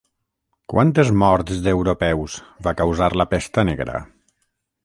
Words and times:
Quantes 0.73 1.11
morts 1.25 1.59
d'europeus 1.67 2.39
va 2.69 2.75
causar 2.83 3.11
la 3.23 3.31
pesta 3.35 3.67
negra? 3.73 4.01